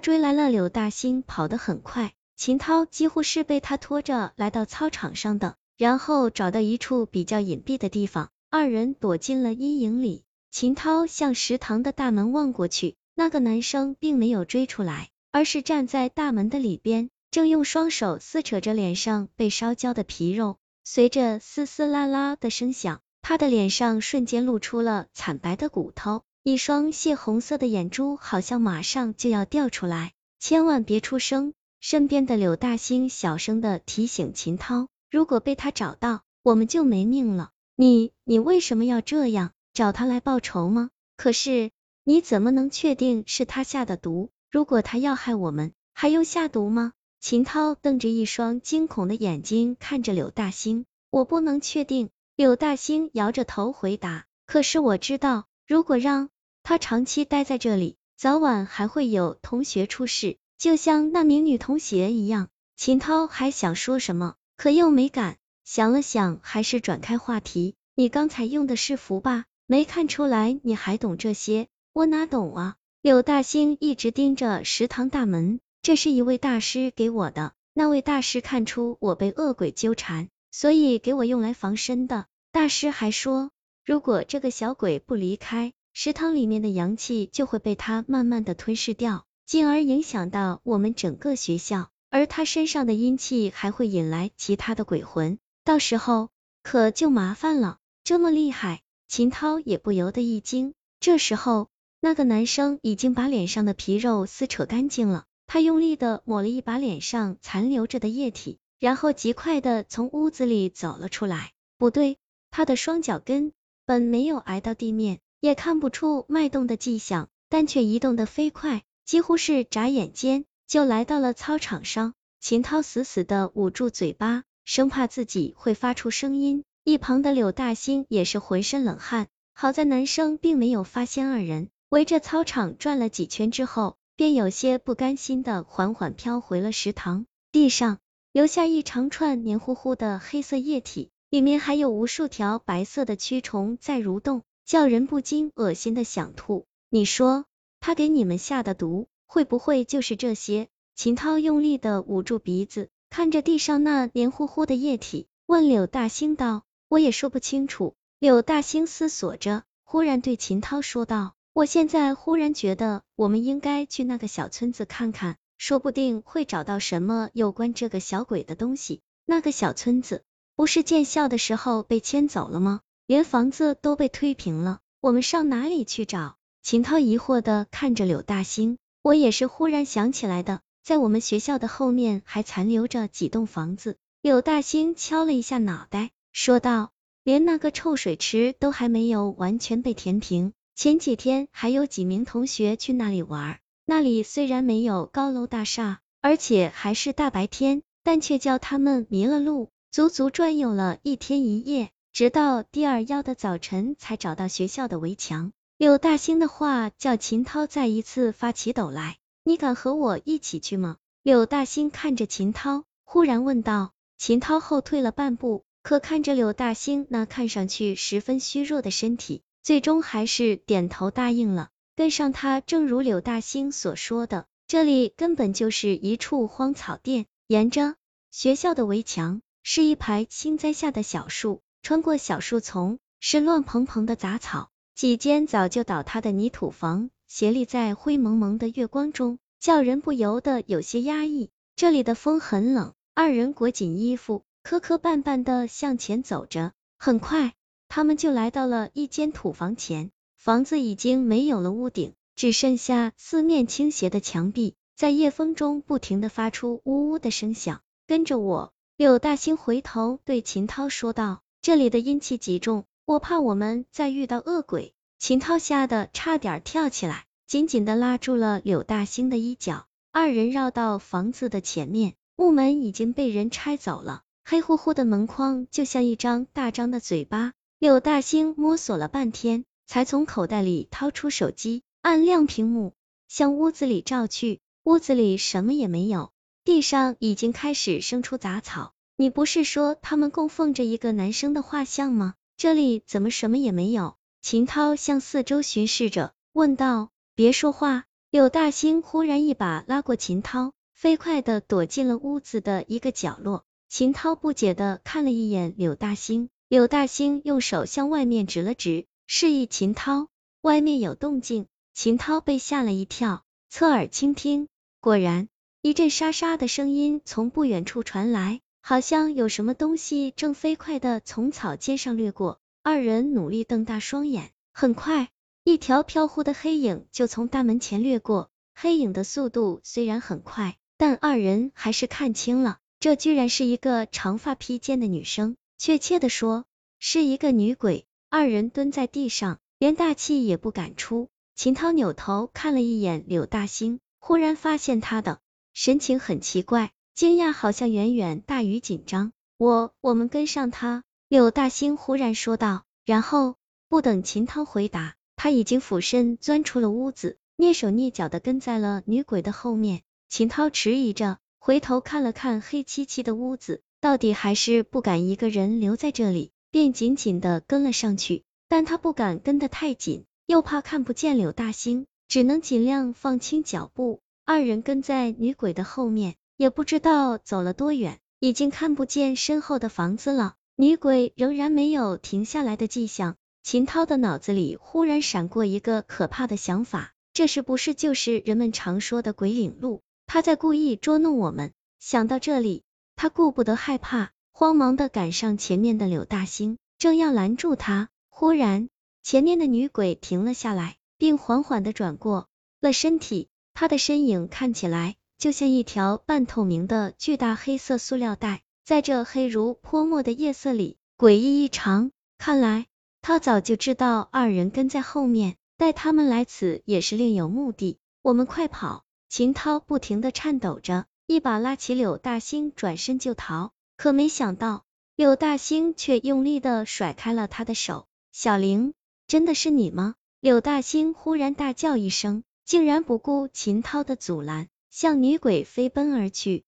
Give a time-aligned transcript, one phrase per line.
[0.00, 10.24] 追来了柳大星，跑得很快，秦涛几乎是被他拖着来到操场上的，然后找到一处比较隐蔽的地方，二人躲进了阴影里。
[10.50, 20.56] 秦涛向食堂的大门望过去，那个男生并没有追出来，而是站在大门的里边，正用双手撕扯着脸上被烧焦的皮肉。
[20.82, 30.12] 随着嘶嘶啦啦的声响，他的脸上瞬间露出了惨白的骨头，一双血红色的眼珠好像马上就要掉出来。
[30.38, 31.52] 千万别出声！
[31.80, 37.50] 身边的柳大星小声的提醒秦涛，如果被他找到，我们就没命了。
[37.76, 39.52] 你，你为什么要这样？
[39.74, 40.88] 找他来报仇吗？
[41.18, 41.70] 可是
[42.04, 44.30] 你怎么能确定是他下的毒？
[44.50, 46.94] 如果他要害我们，还用下毒吗？
[47.20, 52.08] 秦涛瞪着一双惊恐的眼睛看着柳大星，我不能确定。
[52.34, 56.30] 柳大星摇着头回答，可是我知道，如果让
[56.64, 62.48] 他长期待在这里，早晚还会有同学出事，就像那名女同学一样。
[62.76, 67.76] 秦涛还想说什么，可又没敢，想了想，还是转开话题。
[67.94, 69.44] 你刚才用的是符吧？
[69.68, 72.74] 没看出来你还懂这些，我哪懂啊？
[73.00, 75.60] 柳大兴一直盯着食堂大门。
[75.82, 82.26] 这是一位大师给我的，那位大师看出我被恶鬼纠缠，所以给我用来防身的。
[82.50, 83.52] 大师还说，
[83.84, 96.30] 如果这个小鬼不离开，食堂里面的阳气就会被他慢慢的吞噬掉，进而影响到我们整个学校，而他身上的阴气还会引来其他的鬼魂，到时候
[96.62, 97.78] 可就麻烦了。
[98.04, 100.74] 这么厉害，秦涛也不由得一惊。
[101.00, 101.68] 这时候，
[102.00, 105.24] 那个男生已经把脸上的皮肉撕扯干净了。
[105.46, 111.50] 他用力的抹了一把脸上残留着的液体，然后极快的从屋子里走了出来。
[111.76, 112.18] 不对，
[112.50, 113.52] 他的双脚跟
[113.90, 122.14] 本没有挨到地面，也看不出脉动的迹象，但却移动的飞快，几乎是眨眼间就来到了操场上。
[122.38, 126.62] 秦涛死死的捂住嘴巴，生怕自己会发出声音。
[126.84, 133.96] 一旁的柳大兴也是浑身冷汗，好在男生并没有发现二人，围着操场转了几圈之后。
[134.14, 137.98] 便有些不甘心的缓缓飘回了食堂，地上
[138.30, 146.66] 留下一长串黏糊糊的黑色液体，里面还有无数条白色的蛆虫在蠕动，叫人不禁恶心的想吐。
[146.88, 147.44] 你说
[147.78, 150.66] 他给你们下的毒，会不会就是这些？
[150.96, 161.34] 秦涛用力的捂住鼻子，看着地上那黏糊糊的液体，问柳大兴道：“我也说不清楚。”柳大兴思索着，忽然对秦涛说道。
[161.52, 169.00] 我现在忽然觉得，我们应该去那个小村子看看，说不定会找到什么有关这个小鬼的东西。
[169.24, 170.24] 那个小村子
[170.60, 172.80] 不是建校的时候被迁走了吗？
[173.06, 176.36] 连房子都被推平了，我们上哪里去找？
[176.62, 183.96] 秦涛疑惑的看着柳大星，我也是忽然想起来的，在我们学校的后面还残留着几栋房子。
[184.20, 186.90] 柳大星敲了一下脑袋，说道，
[187.24, 190.52] 连那个臭水池都还没有完全被填平。
[190.76, 205.50] 前几天还有几名同学去那里玩，那里虽然没有高楼大厦，而且还是大白天，但却叫他们迷了路，足足转悠了一天一夜，直到第二幺的早晨才找到学校的围墙。
[205.78, 210.98] 柳大兴的话叫秦涛再一次发起抖来，你敢和我一起去吗？
[211.24, 213.90] 柳大兴看着秦涛，忽然问道。
[214.16, 219.42] 秦涛后退了半步，可看着柳大兴那看上去十分虚弱的身体。
[219.64, 222.60] 最终还是点头答应了，跟上他。
[222.60, 227.96] 正如柳大兴所说的，这里根本就是一处荒草甸，沿着
[228.30, 241.50] 学校的围墙是一排青栽下的小树，穿过小树丛是乱蓬蓬的杂草，几间早就倒塌的泥土房斜立在灰蒙蒙的月光中，叫人不由得有些压抑。
[241.76, 247.54] 这里的风很冷，二人裹紧衣服，磕磕绊绊的向前走着，很快。
[247.88, 257.80] 他们就来到了一间土房前，房子已经没有了屋顶，只剩下四面倾斜的墙壁，在夜风中不停的发出呜呜的声响。
[258.06, 269.86] 跟着我，柳大兴回头对秦涛说道：“这里的阴气极重，我怕我们再遇到恶鬼。”秦涛吓得差点跳起来，紧紧的拉住了柳大兴的衣角。
[270.12, 277.54] 二人绕到房子的前面，木门已经被人拆走了，黑乎乎的门框就像一张大张的嘴巴。
[277.78, 282.92] 柳大兴摸索了半天，才从口袋里掏出手机，按亮屏幕，
[283.28, 284.60] 向屋子里照去。
[284.84, 286.32] 屋子里什么也没有，
[286.70, 288.92] 地上已经开始生出杂草。
[289.16, 292.34] 你不是说他们供奉着一个男生的画像吗？
[292.56, 294.14] 这里怎么什么也没有？
[294.40, 297.10] 秦涛向四周巡视着，问道。
[297.34, 303.64] 别说话，柳大星忽然一把拉过秦涛，飞快的躲进了屋子的一个角落。
[303.88, 310.28] 秦涛不解的看了一眼柳大星，柳大星用手向外面指了指，示意秦涛
[310.60, 311.66] 外面有动静。
[311.94, 314.68] 秦涛被吓了一跳，侧耳倾听，
[315.00, 315.48] 果然
[315.82, 322.60] 一阵沙沙的声音从不远处传来，好像有什么东西正飞快的从草尖上掠过。
[322.82, 325.30] 二人努力瞪大双眼，很快。
[325.64, 336.66] 一条飘忽的黑影就从大门前掠过，黑影的速度虽然很快，但二人还是看清了，这居然是一个长发披肩的女生，确切的说，
[336.98, 338.04] 是一个女鬼。
[338.28, 341.28] 二人蹲在地上，连大气也不敢出。
[341.54, 345.40] 秦涛扭头看了一眼柳大星，忽然发现他的
[345.72, 349.32] 神情很奇怪，惊讶好像远远大于紧张。
[349.56, 351.04] 我，我们跟上他。
[351.28, 353.56] 柳大星忽然说道，然后
[353.88, 355.14] 不等秦涛回答。
[355.36, 360.02] 他已经俯身钻出了屋子，蹑手蹑脚的跟在了女鬼的后面。
[360.28, 368.44] 秦涛迟疑着，回头看了看黑漆漆的屋子，到底还是不敢一个人留在这里，便紧紧的跟了上去。
[368.68, 374.20] 但他不敢跟得太紧，又怕看不见柳大星，只能尽量放轻脚步。
[374.52, 380.54] 二人跟在女鬼的后面，也不知道走了多远，已经看不见身后的房子了。
[380.74, 383.36] 女鬼仍然没有停下来的迹象。
[383.62, 390.02] 秦涛的脑子里忽然闪过一个可怕的想法，这是不是就是人们常说的鬼影路？
[390.26, 391.70] 他在故意捉弄我们。
[392.00, 392.82] 想到这里，
[393.14, 398.88] 他顾不得害怕，慌忙的赶上前面的柳大兴，正要拦住他，忽然，
[399.22, 402.48] 前面的女鬼停了下来，并缓缓的转过
[402.80, 412.10] 了身体，他的身影看起来就像一条半透明的巨大黑色塑料袋，在这黑如泼墨的夜色里，诡异异常。
[412.38, 412.86] 看来。
[413.22, 417.98] 他早就知道二人跟在后面，带他们来此也是另有目的。
[418.22, 419.04] 我们快跑！
[419.28, 423.72] 秦涛不停的颤抖着，一把拉起柳大星，转身就逃。
[423.98, 424.84] 可没想到，
[425.16, 428.06] 柳大星却用力的甩开了他的手。
[428.32, 428.94] 小玲，
[429.26, 430.14] 真的是你吗？
[430.40, 436.62] 柳大星忽然大叫一声，竟然不顾秦涛的阻拦，向女鬼飞奔而去。